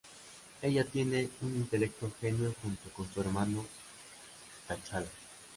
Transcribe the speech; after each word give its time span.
Ella 0.63 0.83
tiene 0.83 1.29
un 1.41 1.55
intelecto 1.55 2.11
genio 2.19 2.55
junto 2.63 2.89
con 2.91 3.07
su 3.13 3.19
hermano 3.21 3.67
T'Challa. 4.67 5.05